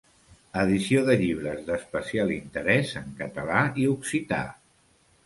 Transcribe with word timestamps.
Edició 0.59 1.01
de 1.09 1.17
llibres 1.23 1.61
d'especial 1.67 2.33
interès 2.37 2.95
en 3.03 3.13
català 3.21 3.61
i 3.83 3.87
occità. 3.93 4.41